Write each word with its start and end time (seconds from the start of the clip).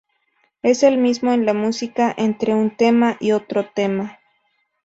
Es 0.63 0.81
el 0.81 0.97
mismo 0.97 1.31
en 1.31 1.45
la 1.45 1.53
música 1.53 2.11
entre 2.17 2.55
un 2.55 2.75
tema 2.75 3.17
y 3.19 3.33
otro 3.33 3.69
tema. 3.69 4.17